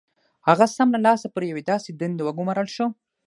[0.47, 2.85] هغه سم له لاسه پر یوې داسې دندې وګومارل شو